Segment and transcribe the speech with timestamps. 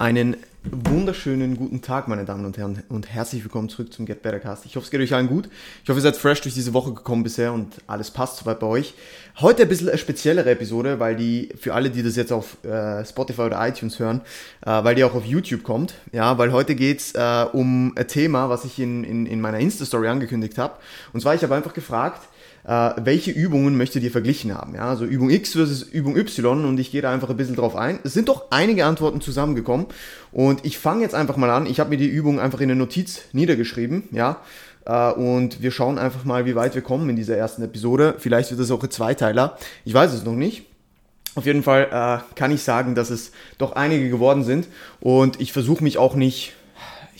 [0.00, 4.40] Einen wunderschönen guten Tag, meine Damen und Herren, und herzlich willkommen zurück zum Get Better
[4.40, 4.64] Cast.
[4.64, 5.50] Ich hoffe, es geht euch allen gut.
[5.82, 8.66] Ich hoffe, ihr seid fresh durch diese Woche gekommen bisher und alles passt soweit bei
[8.66, 8.94] euch.
[9.40, 13.04] Heute ein bisschen eine speziellere Episode, weil die, für alle, die das jetzt auf äh,
[13.04, 14.22] Spotify oder iTunes hören,
[14.64, 15.92] äh, weil die auch auf YouTube kommt.
[16.12, 20.08] Ja, weil heute geht's äh, um ein Thema, was ich in, in, in meiner Insta-Story
[20.08, 20.76] angekündigt habe.
[21.12, 22.26] Und zwar, ich habe einfach gefragt,
[22.64, 24.74] äh, welche Übungen möchtet ihr verglichen haben?
[24.74, 27.76] Ja, also Übung X versus Übung Y und ich gehe da einfach ein bisschen drauf
[27.76, 27.98] ein.
[28.04, 29.86] Es sind doch einige Antworten zusammengekommen
[30.32, 31.66] und ich fange jetzt einfach mal an.
[31.66, 34.40] Ich habe mir die Übung einfach in eine Notiz niedergeschrieben, ja,
[34.84, 38.14] äh, und wir schauen einfach mal, wie weit wir kommen in dieser ersten Episode.
[38.18, 39.56] Vielleicht wird das auch ein Zweiteiler.
[39.84, 40.66] Ich weiß es noch nicht.
[41.36, 44.66] Auf jeden Fall äh, kann ich sagen, dass es doch einige geworden sind
[44.98, 46.54] und ich versuche mich auch nicht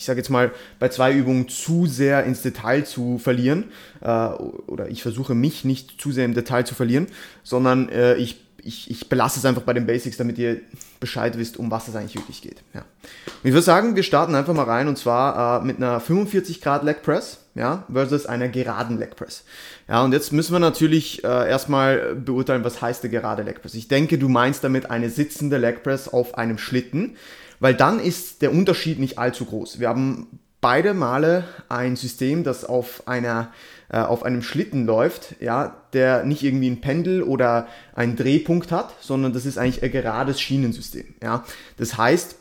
[0.01, 3.65] ich sage jetzt mal, bei zwei Übungen zu sehr ins Detail zu verlieren.
[4.01, 7.05] Äh, oder ich versuche mich nicht zu sehr im Detail zu verlieren,
[7.43, 10.61] sondern äh, ich, ich, ich belasse es einfach bei den Basics, damit ihr
[10.99, 12.63] Bescheid wisst, um was es eigentlich wirklich geht.
[12.73, 12.79] Ja.
[12.81, 16.61] Und ich würde sagen, wir starten einfach mal rein und zwar äh, mit einer 45
[16.61, 19.43] Grad Leg Press ja, versus einer geraden Leg Press.
[19.87, 23.75] Ja, und jetzt müssen wir natürlich äh, erstmal beurteilen, was heißt der gerade Leg Press.
[23.75, 27.17] Ich denke, du meinst damit eine sitzende Leg Press auf einem Schlitten
[27.61, 29.79] weil dann ist der Unterschied nicht allzu groß.
[29.79, 33.53] Wir haben beide Male ein System, das auf einer
[33.89, 38.93] äh, auf einem Schlitten läuft, ja, der nicht irgendwie ein Pendel oder einen Drehpunkt hat,
[39.01, 41.45] sondern das ist eigentlich ein gerades Schienensystem, ja.
[41.77, 42.35] Das heißt,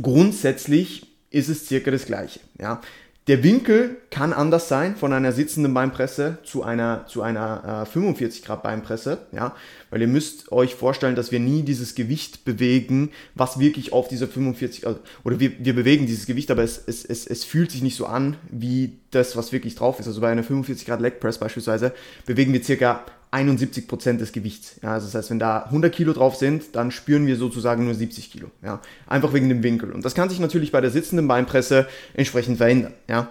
[0.00, 2.80] grundsätzlich ist es circa das gleiche, ja.
[3.26, 8.42] Der Winkel kann anders sein von einer sitzenden Beinpresse zu einer, zu einer äh, 45
[8.42, 9.54] Grad Beinpresse, ja,
[9.90, 14.26] weil ihr müsst euch vorstellen, dass wir nie dieses Gewicht bewegen, was wirklich auf dieser
[14.26, 17.82] 45, also, oder wir, wir bewegen dieses Gewicht, aber es, es, es, es fühlt sich
[17.82, 20.06] nicht so an, wie das, was wirklich drauf ist.
[20.06, 21.92] Also bei einer 45 Grad Leg Press beispielsweise
[22.24, 24.76] bewegen wir circa 71 Prozent des Gewichts.
[24.82, 27.94] Ja, also das heißt, wenn da 100 Kilo drauf sind, dann spüren wir sozusagen nur
[27.94, 28.48] 70 Kilo.
[28.62, 29.92] Ja, einfach wegen dem Winkel.
[29.92, 32.92] Und das kann sich natürlich bei der sitzenden Beinpresse entsprechend verändern.
[33.08, 33.28] Ja.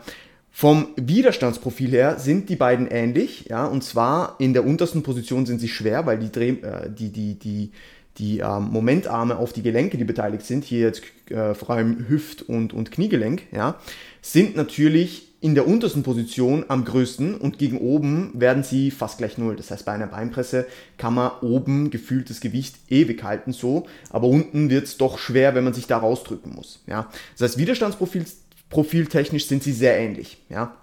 [0.51, 5.59] Vom Widerstandsprofil her sind die beiden ähnlich, ja, und zwar in der untersten Position sind
[5.59, 7.71] sie schwer, weil die, Dreh, äh, die, die, die,
[8.17, 12.41] die ähm, Momentarme auf die Gelenke, die beteiligt sind, hier jetzt äh, vor allem Hüft-
[12.41, 13.79] und, und Kniegelenk, ja,
[14.21, 19.37] sind natürlich in der untersten Position am größten und gegen oben werden sie fast gleich
[19.37, 19.55] null.
[19.55, 20.67] Das heißt, bei einer Beinpresse
[20.97, 25.55] kann man oben gefühlt das Gewicht ewig halten so, aber unten wird es doch schwer,
[25.55, 26.83] wenn man sich da rausdrücken muss.
[26.87, 27.09] Ja?
[27.37, 28.25] Das heißt, Widerstandsprofil
[28.69, 30.37] profiltechnisch sind sie sehr ähnlich.
[30.49, 30.75] Ja?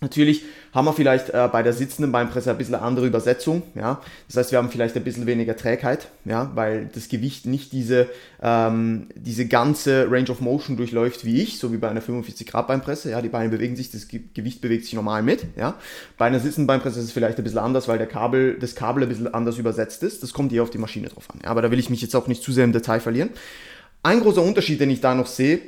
[0.00, 3.62] Natürlich haben wir vielleicht äh, bei der sitzenden Beinpresse ein bisschen eine andere Übersetzung.
[3.74, 4.00] Ja?
[4.28, 6.50] Das heißt, wir haben vielleicht ein bisschen weniger Trägheit, ja?
[6.54, 8.08] weil das Gewicht nicht diese,
[8.40, 12.68] ähm, diese ganze Range of Motion durchläuft wie ich, so wie bei einer 45 Grad
[12.68, 13.10] Beinpresse.
[13.10, 13.20] Ja?
[13.20, 15.46] Die Beine bewegen sich, das Ge Gewicht bewegt sich normal mit.
[15.56, 15.74] Ja?
[16.16, 19.02] Bei einer sitzenden Beinpresse ist es vielleicht ein bisschen anders, weil der Kabel, das Kabel
[19.02, 20.22] ein bisschen anders übersetzt ist.
[20.22, 21.40] Das kommt eher auf die Maschine drauf an.
[21.42, 21.50] Ja?
[21.50, 23.30] Aber da will ich mich jetzt auch nicht zu sehr im Detail verlieren.
[24.02, 25.60] Ein großer Unterschied, den ich da noch sehe,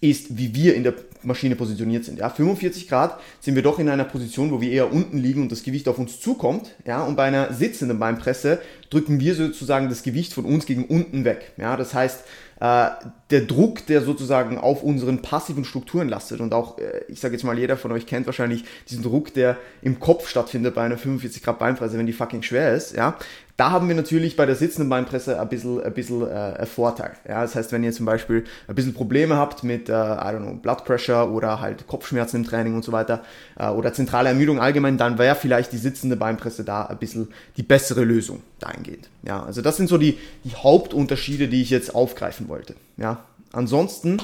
[0.00, 2.18] ist, wie wir in der Maschine positioniert sind.
[2.18, 5.52] Ja, 45 Grad sind wir doch in einer Position, wo wir eher unten liegen und
[5.52, 6.74] das Gewicht auf uns zukommt.
[6.86, 8.60] Ja, und bei einer sitzenden Beinpresse
[8.90, 11.52] drücken wir sozusagen das Gewicht von uns gegen unten weg.
[11.56, 12.24] Ja, das heißt,
[12.60, 12.90] äh,
[13.30, 17.42] der Druck, der sozusagen auf unseren passiven Strukturen lastet und auch, äh, ich sage jetzt
[17.42, 21.42] mal, jeder von euch kennt wahrscheinlich diesen Druck, der im Kopf stattfindet bei einer 45
[21.42, 23.16] Grad Beinpresse, wenn die fucking schwer ist, ja,
[23.56, 27.12] da haben wir natürlich bei der sitzenden Beinpresse ein bisschen, ein bisschen äh, Vorteil.
[27.28, 30.40] Ja, das heißt, wenn ihr zum Beispiel ein bisschen Probleme habt mit, äh, I don't
[30.40, 33.22] know, Blood Pressure oder halt Kopfschmerzen im Training und so weiter
[33.58, 37.62] äh, oder zentrale Ermüdung allgemein, dann wäre vielleicht die sitzende Beinpresse da ein bisschen die
[37.62, 39.08] bessere Lösung dahingehend.
[39.22, 42.74] Ja, also das sind so die, die Hauptunterschiede, die ich jetzt aufgreifen wollte.
[42.96, 44.18] Ja, ansonsten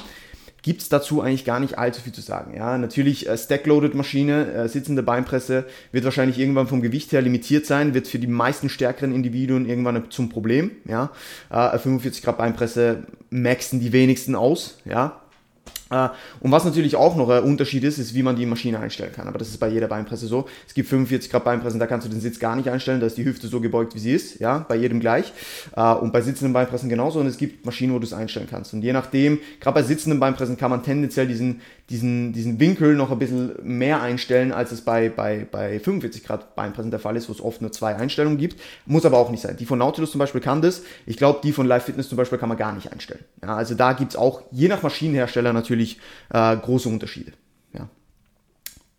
[0.67, 2.53] gibt es dazu eigentlich gar nicht allzu viel zu sagen.
[2.57, 7.95] Ja, natürlich äh, Stack-Loaded-Maschine, äh, sitzende Beinpresse wird wahrscheinlich irgendwann vom Gewicht her limitiert sein,
[7.95, 10.73] wird für die meisten stärkeren Individuen irgendwann zum Problem.
[10.85, 11.13] Ja,
[11.51, 14.79] äh, 45 Grad Beinpresse maxen die wenigsten aus.
[14.85, 15.21] Ja,
[15.89, 19.29] und was natürlich auch noch ein Unterschied ist, ist, wie man die Maschine einstellen kann.
[19.29, 20.47] Aber das ist bei jeder Beinpresse so.
[20.67, 23.17] Es gibt 45 Grad Beinpressen, da kannst du den Sitz gar nicht einstellen, da ist
[23.17, 25.33] die Hüfte so gebeugt, wie sie ist, ja, bei jedem gleich.
[25.77, 27.21] Äh, und bei sitzenden Beinpressen genauso.
[27.21, 28.75] Und es gibt Maschinen, wo du es einstellen kannst.
[28.75, 31.61] Und je nachdem, gerade bei sitzenden Beinpressen kann man tendenziell diesen,
[31.91, 36.57] diesen, diesen Winkel noch ein bisschen mehr einstellen, als es bei, bei, bei 45 Grad
[36.57, 38.61] Beinpressen der Fall ist, wo es oft nur zwei Einstellungen gibt.
[38.87, 39.57] Muss aber auch nicht sein.
[39.57, 40.83] Die von Nautilus zum Beispiel kann das.
[41.07, 43.25] Ich glaube, die von Live Fitness zum Beispiel kann man gar nicht einstellen.
[43.43, 46.01] Ja, also da gibt es auch, je nach Maschinenhersteller natürlich,
[46.31, 47.33] äh, große Unterschiede.
[47.73, 47.89] Ja.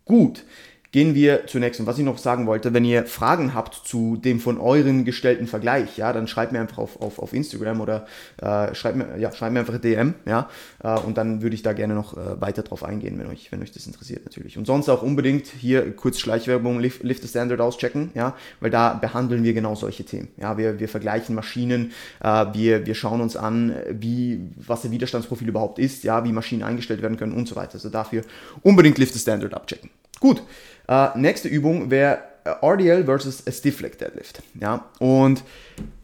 [0.04, 0.44] Gut.
[0.90, 4.40] Gehen wir zunächst und was ich noch sagen wollte, wenn ihr Fragen habt zu dem
[4.40, 8.06] von euren gestellten Vergleich, ja, dann schreibt mir einfach auf, auf, auf Instagram oder
[8.40, 10.48] äh, schreibt, mir, ja, schreibt mir einfach DM, ja,
[10.82, 13.60] äh, und dann würde ich da gerne noch äh, weiter drauf eingehen, wenn euch, wenn
[13.62, 14.56] euch das interessiert natürlich.
[14.56, 18.94] Und sonst auch unbedingt hier kurz Schleichwerbung, Lift, Lift the Standard auschecken, ja, weil da
[18.94, 20.28] behandeln wir genau solche Themen.
[20.38, 25.48] Ja, wir, wir vergleichen Maschinen, äh, wir, wir schauen uns an, wie, was der Widerstandsprofil
[25.48, 27.74] überhaupt ist, ja, wie Maschinen eingestellt werden können und so weiter.
[27.74, 28.22] Also dafür
[28.62, 29.90] unbedingt Lift the Standard abchecken.
[30.20, 30.42] Gut,
[30.88, 34.42] äh, nächste Übung wäre äh, RDL versus Stiff Leg Deadlift.
[34.58, 34.86] Ja?
[34.98, 35.44] Und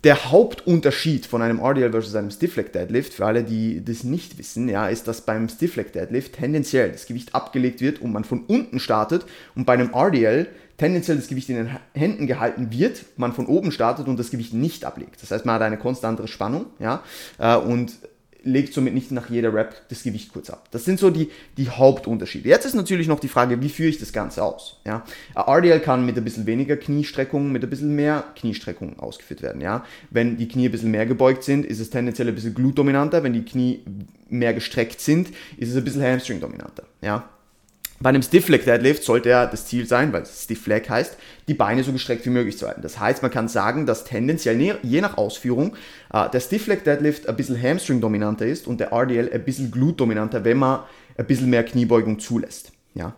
[0.05, 4.39] der Hauptunterschied von einem RDL versus einem Stiff Leg Deadlift, für alle, die das nicht
[4.39, 8.25] wissen, ja, ist, dass beim Stiff Leg Deadlift tendenziell das Gewicht abgelegt wird und man
[8.25, 9.25] von unten startet
[9.55, 13.71] und bei einem RDL tendenziell das Gewicht in den Händen gehalten wird, man von oben
[13.73, 15.23] startet und das Gewicht nicht ablegt.
[15.23, 17.03] Das heißt, man hat eine konstantere Spannung, ja,
[17.39, 17.93] äh, und
[18.45, 20.69] legt somit nicht nach jeder Rap das Gewicht kurz ab.
[20.71, 22.49] Das sind so die, die Hauptunterschiede.
[22.49, 24.81] Jetzt ist natürlich noch die Frage, wie führe ich das Ganze aus?
[24.87, 25.05] Ja?
[25.35, 29.61] RDL kann mit ein bisschen weniger Kniestreckung, mit ein bisschen mehr Kniestreckung ausgeführt werden.
[29.61, 29.85] Ja?
[30.11, 33.23] Wenn die Knie ein bisschen mehr gebeugt sind, ist es tendenziell ein bisschen glutdominanter.
[33.23, 33.85] Wenn die Knie
[34.29, 36.85] mehr gestreckt sind, ist es ein bisschen Hamstring-dominanter.
[37.03, 37.29] Ja?
[38.01, 41.55] Bei einem Stiff Leg Deadlift sollte ja das Ziel sein, weil Stiff Leg heißt, die
[41.55, 42.83] Beine so gestreckt wie möglich zu halten.
[42.83, 45.77] Das heißt, man kann sagen, dass tendenziell je nach Ausführung
[46.13, 49.71] äh, der Stiff Leg Deadlift ein bisschen Hamstring dominanter ist und der RDL ein bisschen
[49.71, 50.81] Glut dominanter, wenn man
[51.17, 52.73] ein bisschen mehr Kniebeugung zulässt.
[52.95, 53.15] Ja.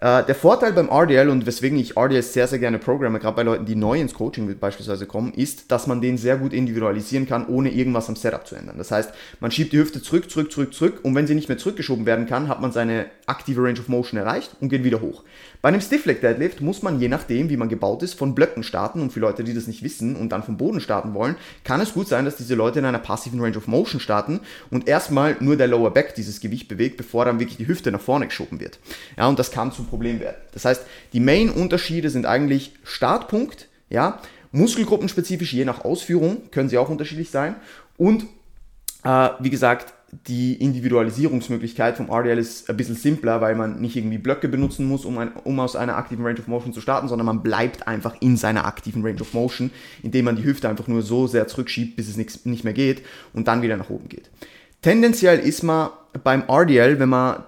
[0.00, 3.42] Äh, der Vorteil beim RDL und weswegen ich RDL sehr, sehr gerne programme, gerade bei
[3.42, 7.46] Leuten, die neu ins Coaching beispielsweise kommen, ist, dass man den sehr gut individualisieren kann,
[7.46, 8.78] ohne irgendwas am Setup zu ändern.
[8.78, 11.58] Das heißt, man schiebt die Hüfte zurück, zurück, zurück, zurück und wenn sie nicht mehr
[11.58, 15.22] zurückgeschoben werden kann, hat man seine aktive Range of Motion erreicht und geht wieder hoch.
[15.62, 18.62] Bei einem Stiff Leg Deadlift muss man je nachdem, wie man gebaut ist, von Blöcken
[18.62, 21.80] starten und für Leute, die das nicht wissen und dann vom Boden starten wollen, kann
[21.80, 24.40] es gut sein, dass diese Leute in einer passiven Range of Motion starten
[24.70, 28.00] und erstmal nur der Lower Back dieses Gewicht bewegt, bevor dann wirklich die Hüfte nach
[28.00, 28.78] vorne geschoben wird.
[29.18, 30.36] Ja, und das kann zum Problem werden.
[30.52, 34.20] Das heißt, die Main-Unterschiede sind eigentlich Startpunkt, ja,
[34.52, 37.54] Muskelgruppenspezifisch, je nach Ausführung, können sie auch unterschiedlich sein
[37.96, 38.24] und
[39.04, 39.92] äh, wie gesagt,
[40.26, 45.04] die Individualisierungsmöglichkeit vom RDL ist ein bisschen simpler, weil man nicht irgendwie Blöcke benutzen muss,
[45.04, 48.16] um, ein, um, aus einer aktiven Range of Motion zu starten, sondern man bleibt einfach
[48.20, 49.70] in seiner aktiven Range of Motion,
[50.02, 53.02] indem man die Hüfte einfach nur so sehr zurückschiebt, bis es nix, nicht mehr geht
[53.32, 54.30] und dann wieder nach oben geht.
[54.82, 55.90] Tendenziell ist man
[56.24, 57.44] beim RDL, wenn man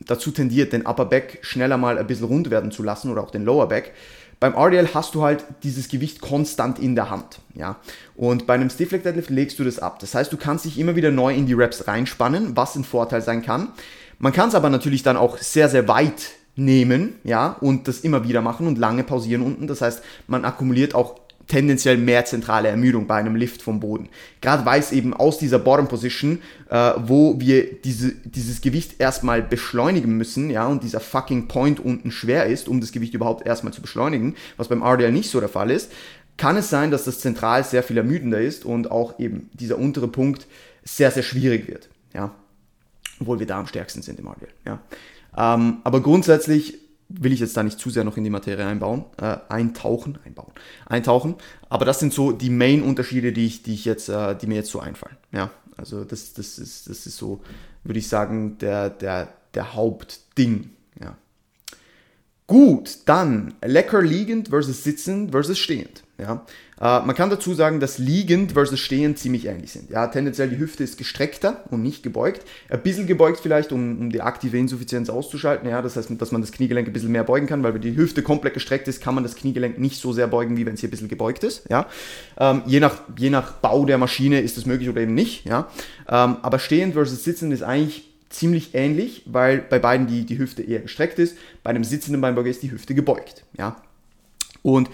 [0.00, 3.30] dazu tendiert, den Upper Back schneller mal ein bisschen rund werden zu lassen oder auch
[3.30, 3.92] den Lower Back,
[4.40, 7.76] beim RDL hast du halt dieses Gewicht konstant in der Hand, ja.
[8.14, 9.98] Und bei einem Stiff Leg Deadlift legst du das ab.
[9.98, 13.22] Das heißt, du kannst dich immer wieder neu in die Reps reinspannen, was ein Vorteil
[13.22, 13.72] sein kann.
[14.18, 18.24] Man kann es aber natürlich dann auch sehr, sehr weit nehmen, ja, und das immer
[18.24, 19.66] wieder machen und lange pausieren unten.
[19.66, 24.08] Das heißt, man akkumuliert auch tendenziell mehr zentrale Ermüdung bei einem Lift vom Boden.
[24.40, 26.40] Gerade weil es eben aus dieser Bottom Position,
[26.70, 32.10] äh, wo wir diese, dieses Gewicht erstmal beschleunigen müssen, ja, und dieser fucking Point unten
[32.10, 35.48] schwer ist, um das Gewicht überhaupt erstmal zu beschleunigen, was beim RDL nicht so der
[35.48, 35.92] Fall ist,
[36.36, 40.08] kann es sein, dass das zentral sehr viel ermüdender ist und auch eben dieser untere
[40.08, 40.46] Punkt
[40.84, 42.34] sehr, sehr schwierig wird, ja.
[43.18, 44.80] Obwohl wir da am stärksten sind im RDL, ja.
[45.36, 49.04] Ähm, aber grundsätzlich will ich jetzt da nicht zu sehr noch in die Materie einbauen,
[49.20, 50.52] äh, eintauchen, einbauen,
[50.86, 51.36] eintauchen.
[51.68, 54.70] Aber das sind so die Main-Unterschiede, die ich, die ich jetzt, äh, die mir jetzt
[54.70, 55.16] so einfallen.
[55.32, 57.40] Ja, also das, das ist, das ist so,
[57.84, 60.70] würde ich sagen, der, der, der Hauptding.
[61.00, 61.16] Ja.
[62.46, 66.02] Gut, dann lecker liegend versus sitzend versus stehend.
[66.18, 66.44] Ja.
[66.80, 69.90] Äh, man kann dazu sagen, dass liegend versus stehend ziemlich ähnlich sind.
[69.90, 72.42] Ja, tendenziell die Hüfte ist gestreckter und nicht gebeugt.
[72.68, 75.68] Ein bisschen gebeugt vielleicht, um, um die aktive Insuffizienz auszuschalten.
[75.68, 77.96] Ja, das heißt, dass man das Kniegelenk ein bisschen mehr beugen kann, weil wenn die
[77.96, 80.80] Hüfte komplett gestreckt ist, kann man das Kniegelenk nicht so sehr beugen, wie wenn es
[80.80, 81.68] hier ein bisschen gebeugt ist.
[81.70, 81.86] Ja,
[82.38, 85.46] ähm, je, nach, je nach Bau der Maschine ist das möglich oder eben nicht.
[85.46, 85.68] Ja,
[86.08, 90.62] ähm, aber stehend versus sitzend ist eigentlich ziemlich ähnlich, weil bei beiden die, die Hüfte
[90.62, 91.38] eher gestreckt ist.
[91.62, 93.44] Bei einem sitzenden Beinbeuger ist die Hüfte gebeugt.
[93.56, 93.76] Ja,
[94.62, 94.90] und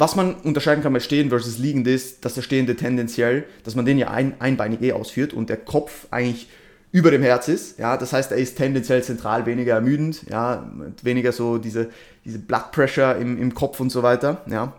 [0.00, 3.84] was man unterscheiden kann bei Stehen versus Liegend ist, dass der Stehende tendenziell, dass man
[3.84, 6.48] den ja ein, einbeinig eh ausführt und der Kopf eigentlich
[6.92, 7.78] über dem Herz ist.
[7.78, 10.70] Ja, das heißt, er ist tendenziell zentral weniger ermüdend, ja,
[11.02, 11.90] weniger so diese,
[12.24, 14.42] diese Blood Pressure im, im Kopf und so weiter.
[14.48, 14.72] Ja.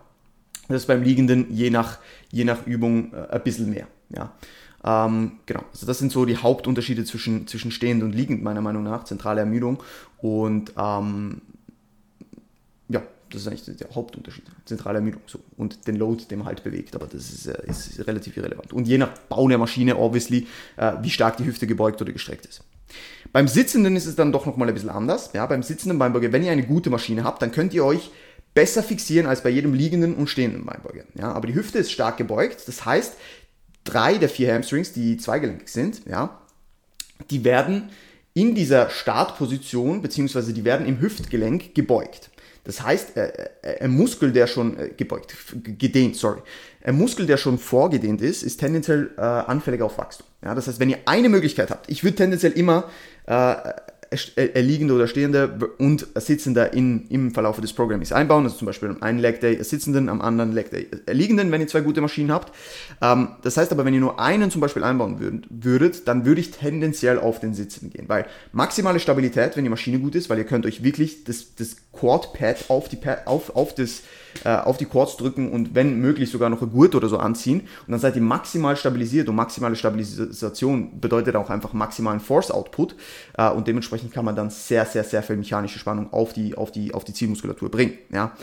[0.67, 1.97] Das ist beim Liegenden je nach,
[2.31, 3.88] je nach Übung äh, ein bisschen mehr.
[4.09, 4.31] Ja.
[4.83, 8.83] Ähm, genau, also das sind so die Hauptunterschiede zwischen, zwischen stehend und liegend, meiner Meinung
[8.83, 9.83] nach, zentrale Ermüdung.
[10.19, 11.41] Und ähm,
[13.31, 14.45] das ist eigentlich der Hauptunterschied.
[14.65, 15.39] Zentrale Ermüdung so.
[15.57, 16.95] und den Load, den man halt bewegt.
[16.95, 18.74] Aber das ist, äh, ist relativ irrelevant.
[18.74, 22.45] Und je nach Bau der Maschine, obviously, äh, wie stark die Hüfte gebeugt oder gestreckt
[22.45, 22.63] ist.
[23.31, 25.31] Beim Sitzenden ist es dann doch nochmal ein bisschen anders.
[25.33, 28.09] Ja, beim Sitzenden Beinbeuger, wenn ihr eine gute Maschine habt, dann könnt ihr euch
[28.53, 31.03] besser fixieren als bei jedem liegenden und stehenden Beinbeuger.
[31.15, 32.67] Ja, aber die Hüfte ist stark gebeugt.
[32.67, 33.13] Das heißt,
[33.83, 36.41] drei der vier Hamstrings, die zweigelenkig sind, ja,
[37.29, 37.89] die werden
[38.33, 42.29] in dieser Startposition, beziehungsweise die werden im Hüftgelenk gebeugt.
[42.69, 43.13] Das heißt,
[43.81, 45.33] ein Muskel, der schon gebeugt,
[45.63, 46.41] gedehnt, sorry,
[46.83, 50.27] ein Muskel, der schon vorgedehnt ist, ist tendenziell äh, anfälliger auf Wachstum.
[50.43, 52.85] Ja, das heißt, wenn ihr eine Möglichkeit habt, ich würde tendenziell immer
[53.27, 53.73] äh, äh,
[54.55, 58.43] liegende oder stehende und sitzender in, im Verlauf des Programmings einbauen.
[58.43, 61.67] Also zum Beispiel am einen Leg Day sitzenden, am anderen Leg Day liegenden, wenn ihr
[61.67, 62.51] zwei gute Maschinen habt.
[63.01, 66.41] Ähm, das heißt aber, wenn ihr nur einen zum Beispiel einbauen würd, würdet, dann würde
[66.41, 70.39] ich tendenziell auf den Sitzenden gehen, weil maximale Stabilität, wenn die Maschine gut ist, weil
[70.39, 74.01] ihr könnt euch wirklich das, das Quad-Pad auf die, auf, auf, das,
[74.43, 77.62] äh, auf die Quads drücken und wenn möglich sogar noch eine Gurt oder so anziehen
[77.86, 82.95] und dann seid ihr maximal stabilisiert und maximale Stabilisation bedeutet auch einfach maximalen Force-Output
[83.38, 86.71] äh, und dementsprechend kann man dann sehr, sehr, sehr viel mechanische Spannung auf die, auf
[86.71, 87.98] die, auf die Zielmuskulatur bringen.
[88.12, 88.33] Ja?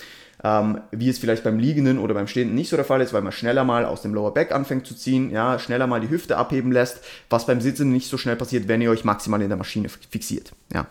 [0.44, 3.22] Ähm, wie es vielleicht beim Liegenden oder beim Stehenden nicht so der Fall ist, weil
[3.22, 6.36] man schneller mal aus dem Lower Back anfängt zu ziehen, ja, schneller mal die Hüfte
[6.36, 7.00] abheben lässt,
[7.30, 10.52] was beim Sitzen nicht so schnell passiert, wenn ihr euch maximal in der Maschine fixiert.
[10.72, 10.86] Ja.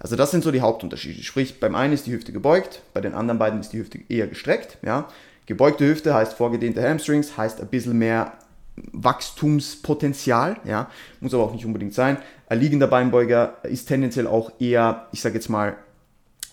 [0.00, 1.22] Also das sind so die Hauptunterschiede.
[1.22, 4.26] Sprich, beim einen ist die Hüfte gebeugt, bei den anderen beiden ist die Hüfte eher
[4.26, 4.78] gestreckt.
[4.82, 5.08] Ja.
[5.46, 8.32] Gebeugte Hüfte heißt vorgedehnte Hamstrings, heißt ein bisschen mehr
[8.92, 10.88] Wachstumspotenzial, ja,
[11.20, 12.16] muss aber auch nicht unbedingt sein.
[12.48, 15.76] Ein liegender Beinbeuger ist tendenziell auch eher, ich sage jetzt mal,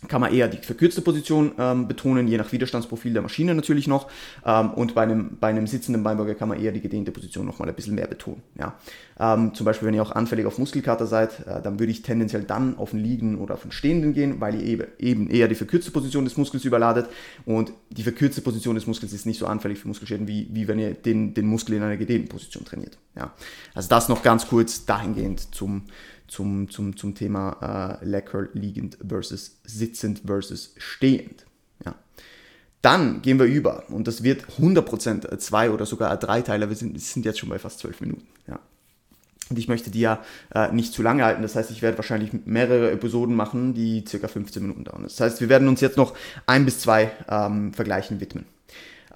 [0.08, 4.08] kann man eher die verkürzte Position ähm, betonen, je nach Widerstandsprofil der Maschine natürlich noch.
[4.46, 7.68] Ähm, und bei einem, bei einem sitzenden Beinbeuger kann man eher die gedehnte Position nochmal
[7.68, 8.44] ein bisschen mehr betonen.
[8.60, 8.76] Ja.
[9.20, 12.44] Ähm, zum Beispiel, wenn ihr auch anfällig auf Muskelkater seid, äh, dann würde ich tendenziell
[12.44, 15.90] dann auf den Liegenden oder auf den Stehenden gehen, weil ihr eben eher die verkürzte
[15.90, 17.08] Position des Muskels überladet.
[17.46, 20.78] Und die verkürzte Position des Muskels ist nicht so anfällig für Muskelschäden, wie, wie wenn
[20.78, 23.00] ihr den, den Muskel in einer gedehnten Position trainiert.
[23.16, 23.34] Ja.
[23.74, 25.84] Also das noch ganz kurz dahingehend zum,
[26.28, 31.46] zum, zum, zum Thema äh, Lecker liegend versus sitzend versus stehend.
[31.86, 31.96] Ja.
[32.82, 36.70] Dann gehen wir über und das wird 100% zwei oder sogar drei Teile.
[36.70, 38.28] Wir sind, sind jetzt schon bei fast zwölf Minuten.
[38.48, 38.60] Ja.
[39.50, 40.22] Und ich möchte die ja
[40.54, 41.42] äh, nicht zu lange halten.
[41.42, 45.04] Das heißt, ich werde wahrscheinlich mehrere Episoden machen, die circa 15 Minuten dauern.
[45.04, 46.16] Das heißt, wir werden uns jetzt noch
[46.46, 48.46] ein bis zwei ähm, Vergleichen widmen.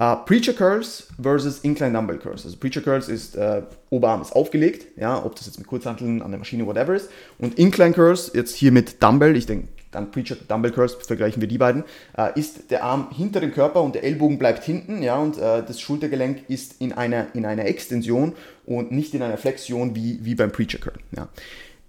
[0.02, 2.44] Uh, Preacher Curls versus Incline Dumbbell Curls.
[2.44, 6.32] Also Preacher Curls ist, äh, Oberarm ist aufgelegt, ja, ob das jetzt mit Kurzhanteln an
[6.32, 7.12] der Maschine, whatever ist.
[7.38, 11.48] Und Incline Curls, jetzt hier mit Dumbbell, ich denke, dann Preacher Dumbbell Curls, vergleichen wir
[11.48, 11.84] die beiden,
[12.18, 15.62] äh, ist der Arm hinter dem Körper und der Ellbogen bleibt hinten, ja, und äh,
[15.62, 18.34] das Schultergelenk ist in einer, in einer Extension
[18.66, 21.28] und nicht in einer Flexion wie, wie beim Preacher Curl, ja.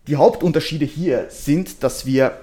[0.07, 2.37] Die Hauptunterschiede hier sind, dass wir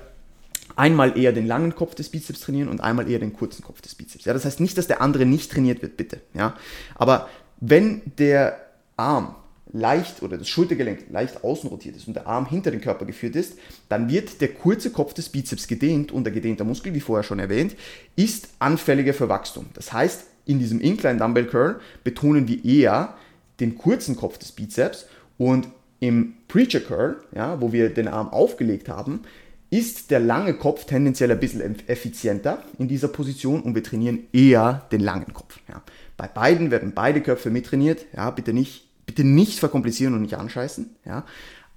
[0.80, 3.96] einmal eher den langen Kopf des Bizeps trainieren und einmal eher den kurzen Kopf des
[3.96, 4.26] Bizeps.
[4.26, 6.22] Ja, das heißt nicht, dass der andere nicht trainiert wird, bitte.
[6.34, 6.56] Ja,
[6.96, 7.28] aber
[7.60, 8.58] wenn der
[8.96, 9.36] Arm
[9.72, 13.36] leicht oder das Schultergelenk leicht außen rotiert ist und der Arm hinter den Körper geführt
[13.36, 13.58] ist,
[13.90, 17.40] dann wird der kurze Kopf des Bizeps gedehnt und der gedehnte Muskel, wie vorher schon
[17.40, 17.76] erwähnt,
[18.16, 19.68] ist anfälliger für Wachstum.
[19.74, 23.16] Das heißt, in diesem Incline Dumbbell Curl betonen wir eher
[23.60, 25.06] den kurzen Kopf des Bizeps
[25.38, 25.68] und
[26.00, 29.22] im Preacher Curl, ja, wo wir den Arm aufgelegt haben,
[29.70, 34.88] ist der lange Kopf tendenziell ein bisschen effizienter in dieser Position und wir trainieren eher
[34.92, 35.60] den langen Kopf.
[35.68, 35.84] Ja.
[36.18, 38.06] Bei beiden werden beide Köpfe mittrainiert.
[38.16, 40.96] Ja, bitte nicht, bitte nicht verkomplizieren und nicht anscheißen.
[41.06, 41.26] Ja.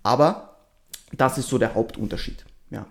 [0.03, 0.57] Aber
[1.17, 2.45] das ist so der Hauptunterschied.
[2.71, 2.87] Ja.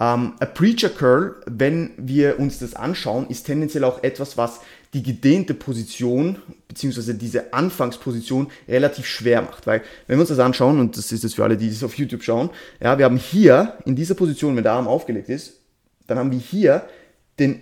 [0.00, 4.60] Ähm, a Preacher Curl, wenn wir uns das anschauen, ist tendenziell auch etwas, was
[4.94, 6.36] die gedehnte Position
[6.68, 9.66] beziehungsweise diese Anfangsposition relativ schwer macht.
[9.66, 11.94] Weil wenn wir uns das anschauen, und das ist jetzt für alle, die das auf
[11.94, 15.60] YouTube schauen, ja, wir haben hier in dieser Position, wenn der Arm aufgelegt ist,
[16.06, 16.84] dann haben wir hier
[17.38, 17.60] den,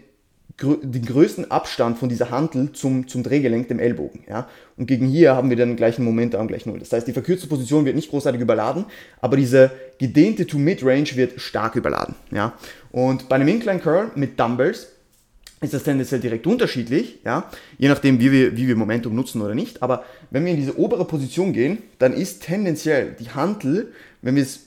[0.61, 4.25] den größten Abstand von dieser Hantel zum, zum Drehgelenk, dem Ellbogen.
[4.29, 4.49] Ja?
[4.77, 6.81] Und gegen hier haben wir dann gleichen Momentarm gleich null.
[6.81, 8.87] Das heißt, die verkürzte Position wird nicht großartig überladen,
[9.21, 12.17] aber diese gedehnte To-Mid-Range wird stark überladen.
[12.33, 12.55] Ja?
[12.91, 14.89] Und bei einem Incline Curl mit Dumbbells
[15.61, 19.55] ist das tendenziell direkt unterschiedlich, ja, je nachdem, wie wir, wie wir Momentum nutzen oder
[19.55, 19.83] nicht.
[19.83, 24.43] Aber wenn wir in diese obere Position gehen, dann ist tendenziell die Hantel, wenn wir
[24.43, 24.67] es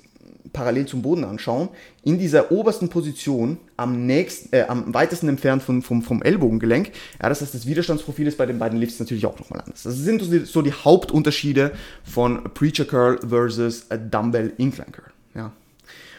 [0.52, 1.70] parallel zum Boden anschauen,
[2.04, 6.92] in dieser obersten Position am nächsten, äh, am weitesten entfernt vom, vom, vom Ellbogengelenk.
[7.22, 9.84] Ja, das heißt, das Widerstandsprofil ist bei den beiden Lifts natürlich auch nochmal anders.
[9.84, 11.72] Das sind so die Hauptunterschiede
[12.04, 15.12] von Preacher Curl versus Dumbbell Incline Curl.
[15.34, 15.52] Ja.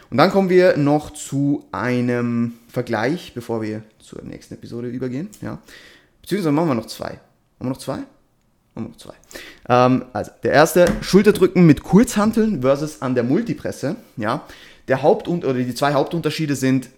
[0.09, 5.29] Und dann kommen wir noch zu einem Vergleich, bevor wir zur nächsten Episode übergehen.
[5.41, 5.59] Ja.
[6.21, 7.09] Beziehungsweise machen wir noch zwei.
[7.09, 7.19] Haben
[7.59, 7.93] wir noch zwei?
[7.93, 8.05] Haben
[8.75, 9.13] wir noch zwei.
[9.69, 13.95] Ähm, also, der erste, Schulterdrücken mit Kurzhanteln versus an der Multipresse.
[14.17, 14.45] Ja.
[14.87, 16.89] Der Haupt- oder die zwei Hauptunterschiede sind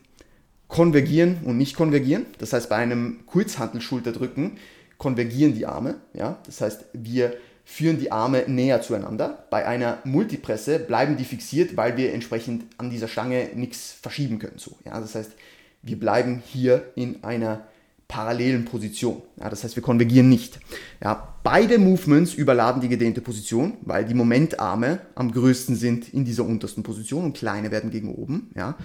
[0.67, 2.25] konvergieren und nicht konvergieren.
[2.39, 4.57] Das heißt, bei einem Kurzhantel-Schulterdrücken
[4.97, 5.95] konvergieren die Arme.
[6.13, 6.37] Ja.
[6.45, 7.33] Das heißt, wir
[7.69, 9.45] führen die Arme näher zueinander.
[9.49, 14.57] Bei einer Multipresse bleiben die fixiert, weil wir entsprechend an dieser Stange nichts verschieben können.
[14.57, 14.97] So, ja?
[15.01, 15.33] Das heißt,
[15.81, 17.67] wir bleiben hier in einer
[18.07, 19.21] parallelen Position.
[19.35, 20.59] Ja, das heißt, wir konvergieren nicht.
[21.03, 26.45] Ja, beide Movements überladen die gedehnte Position, weil die Momentarme am größten sind in dieser
[26.45, 28.49] untersten Position und kleine werden gegen oben.
[28.55, 28.77] Ja.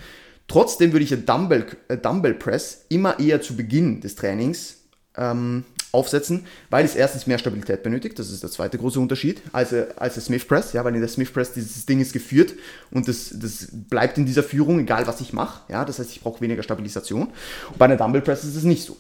[0.49, 4.79] Trotzdem würde ich ein Dumbbell, ein Dumbbell Press immer eher zu Beginn des Trainings
[5.17, 9.75] ähm, aufsetzen, weil es erstens mehr Stabilität benötigt, das ist der zweite große Unterschied, als,
[9.97, 12.55] als der Smith Press, ja, weil in der Smith Press dieses Ding ist geführt
[12.91, 16.23] und das, das bleibt in dieser Führung, egal was ich mache, ja, das heißt, ich
[16.23, 17.29] brauche weniger Stabilisation.
[17.69, 18.97] Und bei einer Dumbbell Press ist es nicht so.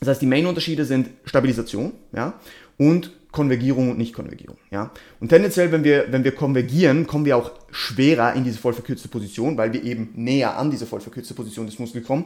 [0.00, 2.34] Das heißt, die Main-Unterschiede sind Stabilisation, ja,
[2.76, 4.90] und Konvergierung und Nicht-Konvergierung, ja.
[5.20, 9.08] Und tendenziell, wenn wir, wenn wir konvergieren, kommen wir auch schwerer in diese voll verkürzte
[9.08, 12.24] Position, weil wir eben näher an diese voll verkürzte Position des Muskels kommen.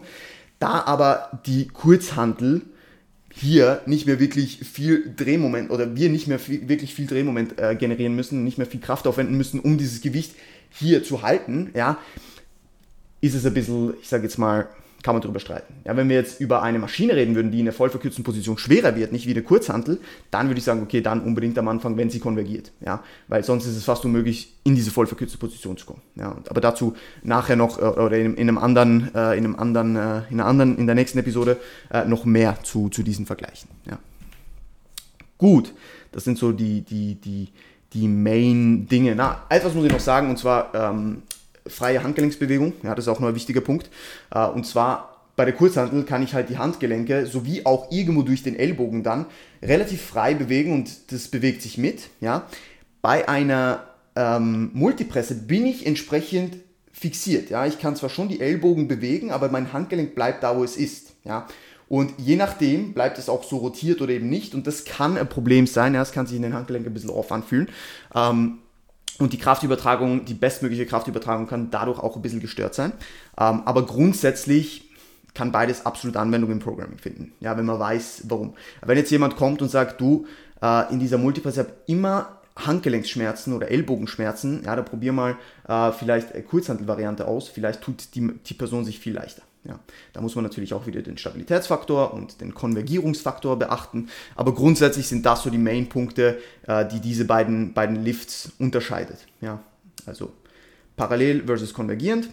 [0.58, 2.62] Da aber die Kurzhantel
[3.32, 7.76] hier nicht mehr wirklich viel Drehmoment oder wir nicht mehr viel, wirklich viel Drehmoment äh,
[7.76, 10.34] generieren müssen, nicht mehr viel Kraft aufwenden müssen, um dieses Gewicht
[10.70, 11.98] hier zu halten, ja,
[13.20, 14.68] ist es ein bisschen, ich sage jetzt mal,
[15.02, 15.74] kann man darüber streiten.
[15.84, 18.58] Ja, wenn wir jetzt über eine Maschine reden würden, die in der voll verkürzten Position
[18.58, 19.98] schwerer wird, nicht wie der Kurzhantel,
[20.30, 22.72] dann würde ich sagen, okay, dann unbedingt am Anfang, wenn sie konvergiert.
[22.84, 26.02] Ja, weil sonst ist es fast unmöglich, in diese voll verkürzte Position zu kommen.
[26.16, 29.96] Ja, aber dazu nachher noch äh, oder in, in, einem anderen, äh, in einem anderen,
[29.96, 31.56] äh, in einer anderen, in der nächsten Episode
[31.90, 33.68] äh, noch mehr zu, zu diesen Vergleichen.
[33.88, 33.98] Ja.
[35.38, 35.72] Gut,
[36.12, 37.48] das sind so die, die, die,
[37.94, 39.14] die Main-Dinge.
[39.16, 41.22] Na, etwas muss ich noch sagen, und zwar ähm,
[41.70, 42.74] freie Handgelenksbewegung.
[42.82, 43.90] Ja, das ist auch noch ein wichtiger Punkt.
[44.30, 48.42] Äh, und zwar bei der Kurzhandel kann ich halt die Handgelenke sowie auch irgendwo durch
[48.42, 49.26] den Ellbogen dann
[49.62, 52.08] relativ frei bewegen und das bewegt sich mit.
[52.20, 52.46] Ja.
[53.00, 53.84] Bei einer
[54.16, 56.56] ähm, Multipresse bin ich entsprechend
[56.92, 57.48] fixiert.
[57.48, 57.64] Ja.
[57.64, 61.12] Ich kann zwar schon die Ellbogen bewegen, aber mein Handgelenk bleibt da, wo es ist.
[61.24, 61.46] Ja.
[61.88, 64.54] Und je nachdem bleibt es auch so rotiert oder eben nicht.
[64.54, 65.94] Und das kann ein Problem sein.
[65.94, 67.68] Ja, es kann sich in den Handgelenken ein bisschen off anfühlen.
[68.14, 68.58] Ähm,
[69.20, 72.92] und die Kraftübertragung, die bestmögliche Kraftübertragung kann dadurch auch ein bisschen gestört sein.
[73.38, 74.90] Ähm, aber grundsätzlich
[75.34, 77.32] kann beides absolut Anwendung im Programming finden.
[77.38, 78.54] Ja, wenn man weiß, warum.
[78.84, 80.26] Wenn jetzt jemand kommt und sagt, du,
[80.62, 85.36] äh, in dieser Multipass, habe immer Handgelenksschmerzen oder Ellbogenschmerzen, ja, da probier mal
[85.68, 89.42] äh, vielleicht eine Kurzhantelvariante aus, vielleicht tut die, die Person sich viel leichter.
[89.64, 89.78] Ja,
[90.14, 95.26] da muss man natürlich auch wieder den Stabilitätsfaktor und den Konvergierungsfaktor beachten, aber grundsätzlich sind
[95.26, 99.18] das so die Main-Punkte, äh, die diese beiden, beiden Lifts unterscheidet.
[99.42, 99.62] Ja,
[100.06, 100.32] also
[100.96, 102.30] parallel versus konvergierend,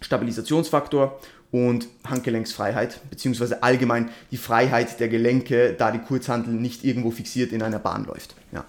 [0.00, 7.52] Stabilisationsfaktor und Handgelenksfreiheit, beziehungsweise allgemein die Freiheit der Gelenke, da die Kurzhantel nicht irgendwo fixiert
[7.52, 8.34] in einer Bahn läuft.
[8.52, 8.64] Ja.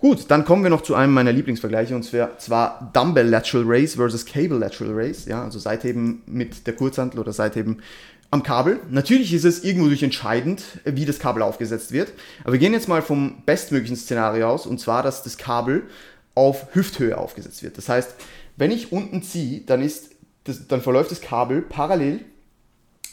[0.00, 4.24] Gut, dann kommen wir noch zu einem meiner Lieblingsvergleiche und zwar Dumbbell Lateral Race versus
[4.24, 7.82] Cable Lateral Race, ja, also Seitheben mit der Kurzhantel oder Seitheben
[8.30, 8.80] am Kabel.
[8.88, 12.88] Natürlich ist es irgendwo durch entscheidend, wie das Kabel aufgesetzt wird, aber wir gehen jetzt
[12.88, 15.82] mal vom bestmöglichen Szenario aus und zwar, dass das Kabel
[16.34, 17.76] auf Hüfthöhe aufgesetzt wird.
[17.76, 18.14] Das heißt,
[18.56, 20.12] wenn ich unten ziehe, dann ist
[20.44, 22.20] das, dann verläuft das Kabel parallel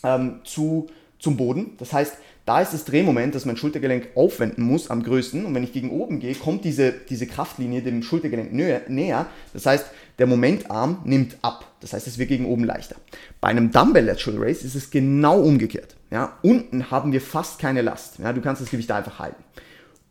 [0.03, 0.87] ähm, zu,
[1.19, 1.75] zum Boden.
[1.79, 2.13] Das heißt,
[2.47, 5.45] da ist das Drehmoment, das mein Schultergelenk aufwenden muss, am größten.
[5.45, 9.25] Und wenn ich gegen oben gehe, kommt diese, diese Kraftlinie dem Schultergelenk näher.
[9.51, 9.85] Das heißt,
[10.17, 11.69] der Momentarm nimmt ab.
[11.81, 12.95] Das heißt, es wird gegen oben leichter.
[13.41, 15.97] Bei einem Dumbbell Lateral Race ist es genau umgekehrt.
[16.09, 18.19] Ja, unten haben wir fast keine Last.
[18.19, 19.43] Ja, du kannst das Gewicht einfach halten.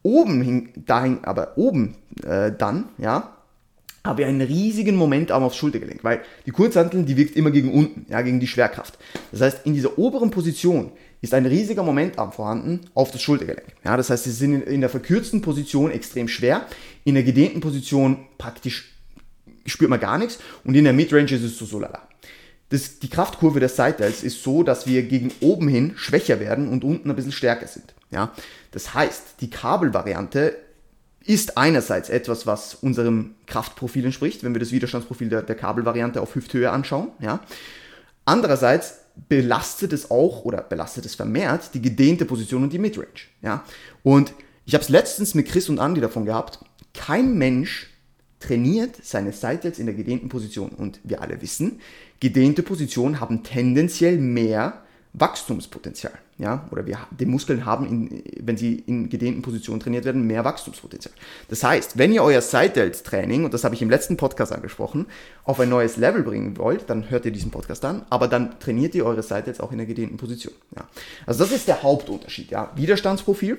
[0.03, 3.36] Oben hing, dahin, aber oben äh, dann, ja,
[4.07, 8.07] habe ich einen riesigen Momentarm aufs Schultergelenk, weil die Kurzhantel, die wirkt immer gegen unten,
[8.09, 8.99] ja, gegen die Schwerkraft.
[9.33, 13.67] Das heißt, in dieser oberen Position ist ein riesiger Momentarm vorhanden auf das Schultergelenk.
[13.85, 16.67] Ja, das heißt, sie sind in der verkürzten Position extrem schwer,
[17.05, 18.93] in der gedehnten Position praktisch
[19.67, 22.07] spürt man gar nichts und in der Midrange ist es so so lala.
[22.69, 26.83] Das, die Kraftkurve des Seitteils ist so, dass wir gegen oben hin schwächer werden und
[26.83, 27.95] unten ein bisschen stärker sind.
[28.11, 28.33] Ja,
[28.73, 30.57] das heißt, die Kabelvariante
[31.27, 36.35] ist einerseits etwas, was unserem Kraftprofil entspricht, wenn wir das Widerstandsprofil der, der Kabelvariante auf
[36.35, 37.09] Hüfthöhe anschauen.
[37.21, 37.41] Ja.
[38.25, 43.29] Andererseits belastet es auch oder belastet es vermehrt die gedehnte Position und die Midrange.
[43.43, 43.65] Ja?
[44.03, 44.33] Und
[44.65, 46.61] ich habe es letztens mit Chris und Andy davon gehabt,
[46.95, 47.89] kein Mensch
[48.39, 50.71] trainiert seine Seitels in der gedehnten Position.
[50.71, 51.81] Und wir alle wissen,
[52.21, 54.83] gedehnte Positionen haben tendenziell mehr
[55.19, 56.13] Wachstumspotenzial.
[56.39, 60.45] Ja, oder wir, die Muskeln haben, in, wenn sie in gedehnten Positionen trainiert werden, mehr
[60.45, 61.15] Wachstumspotenzial.
[61.49, 65.07] Das heißt, wenn ihr euer Side-Delt-Training, und das habe ich im letzten Podcast angesprochen,
[65.45, 68.95] auf ein neues Level bringen wollt, dann hört ihr diesen Podcast an, aber dann trainiert
[68.95, 70.53] ihr eure Side-Delts auch in der gedehnten Position.
[70.77, 70.87] Ja.
[71.25, 72.51] Also das ist der Hauptunterschied.
[72.51, 72.71] Ja.
[72.77, 73.59] Widerstandsprofil,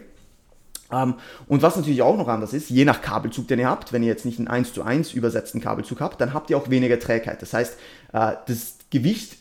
[0.91, 1.15] ähm,
[1.48, 4.10] und was natürlich auch noch anders ist, je nach Kabelzug, den ihr habt, wenn ihr
[4.10, 7.41] jetzt nicht einen 1 zu 1 übersetzten Kabelzug habt, dann habt ihr auch weniger Trägheit.
[7.41, 7.78] Das heißt,
[8.13, 9.38] äh, das Gewicht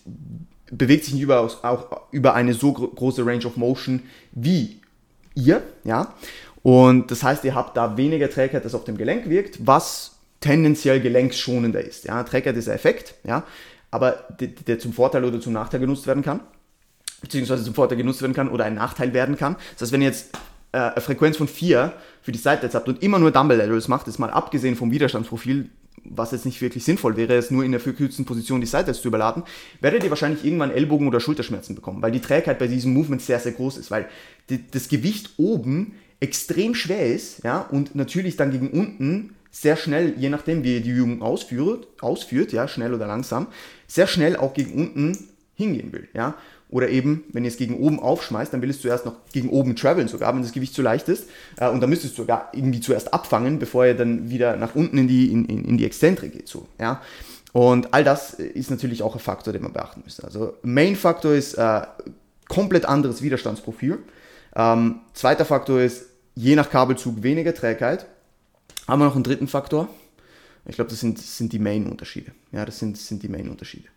[0.71, 4.03] bewegt sich nicht über, auch über eine so große Range of Motion
[4.33, 4.81] wie
[5.35, 6.15] ihr, ja.
[6.63, 11.01] Und das heißt, ihr habt da weniger Trägheit, das auf dem Gelenk wirkt, was tendenziell
[11.01, 12.05] gelenkschonender ist.
[12.05, 12.23] Ja.
[12.25, 13.45] Trägheit ist der Effekt, ja,
[13.91, 16.41] aber der, der zum Vorteil oder zum Nachteil genutzt werden kann.
[17.21, 19.57] beziehungsweise zum Vorteil genutzt werden kann oder ein Nachteil werden kann.
[19.75, 20.37] Das heißt, wenn ihr jetzt
[20.73, 24.09] äh, eine Frequenz von 4 für die Side habt und immer nur Dumbbell Laterals macht,
[24.09, 25.71] ist mal abgesehen vom Widerstandsprofil,
[26.05, 29.09] was jetzt nicht wirklich sinnvoll wäre, ist nur in der verkürzten Position die Side zu
[29.09, 29.43] überladen,
[29.81, 33.41] werdet ihr wahrscheinlich irgendwann Ellbogen- oder Schulterschmerzen bekommen, weil die Trägheit bei diesem Movement sehr,
[33.41, 34.09] sehr groß ist, weil
[34.51, 40.15] die, das Gewicht oben extrem schwer ist, ja, und natürlich dann gegen unten sehr schnell,
[40.19, 43.49] je nachdem wie ihr die Übung ausführt, ausführt, ja, schnell oder langsam,
[43.87, 45.19] sehr schnell auch gegen unten
[45.55, 46.35] hingehen will, ja.
[46.69, 49.77] Oder eben, wenn ihr es gegen oben aufschmeißt, dann will es zuerst noch gegen oben
[49.77, 51.29] traveln, sogar wenn das Gewicht zu leicht ist.
[51.59, 54.75] Äh, und dann müsst ihr es sogar irgendwie zuerst abfangen, bevor ihr dann wieder nach
[54.75, 56.49] unten in die, in, in die Exzentrik geht.
[56.49, 57.01] So, ja?
[57.53, 60.25] Und all das ist natürlich auch ein Faktor, den man beachten müsste.
[60.25, 61.83] Also Main-Faktor ist äh,
[62.49, 63.99] komplett anderes Widerstandsprofil.
[64.55, 68.07] Ähm, zweiter Faktor ist je nach Kabelzug weniger Trägheit.
[68.87, 69.89] Haben wir noch einen dritten Faktor?
[70.67, 72.33] Ich glaube, das sind, sind die Main-Unterschiede.
[72.53, 73.89] Ja, das sind, das sind die Main-Unterschiede.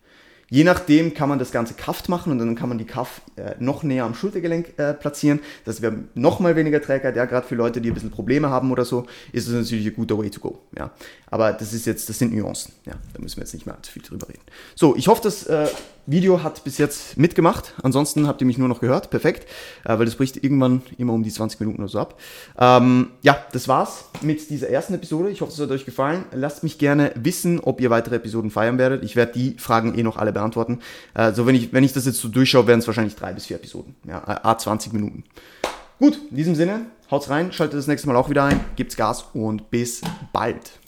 [0.49, 3.55] Je nachdem kann man das Ganze Kaft machen und dann kann man die Kaff äh,
[3.59, 5.39] noch näher am Schultergelenk äh, platzieren.
[5.65, 7.15] Das wäre nochmal weniger Trägheit.
[7.15, 9.95] Ja, gerade für Leute, die ein bisschen Probleme haben oder so, ist es natürlich ein
[9.95, 10.59] guter Way to go.
[10.77, 10.91] Ja,
[11.27, 12.73] aber das ist jetzt, das sind Nuancen.
[12.85, 14.41] Ja, da müssen wir jetzt nicht mehr zu viel drüber reden.
[14.75, 15.67] So, ich hoffe, das äh,
[16.05, 17.73] Video hat bis jetzt mitgemacht.
[17.83, 19.09] Ansonsten habt ihr mich nur noch gehört.
[19.09, 19.47] Perfekt,
[19.85, 22.19] äh, weil das bricht irgendwann immer um die 20 Minuten oder so ab.
[22.57, 25.29] Ähm, ja, das war's mit dieser ersten Episode.
[25.29, 26.25] Ich hoffe, es hat euch gefallen.
[26.31, 29.03] Lasst mich gerne wissen, ob ihr weitere Episoden feiern werdet.
[29.03, 30.79] Ich werde die Fragen eh noch alle beantworten.
[31.13, 33.57] Also wenn ich, wenn ich das jetzt so durchschaue, werden es wahrscheinlich drei bis vier
[33.57, 33.95] Episoden.
[34.07, 35.23] Ja, a 20 Minuten.
[35.99, 39.25] Gut, in diesem Sinne, haut's rein, schaltet das nächste Mal auch wieder ein, gibt's Gas
[39.33, 40.78] und bis bald.